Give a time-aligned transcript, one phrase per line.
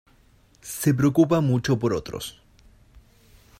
[0.79, 2.41] Se preocupa mucho por otros.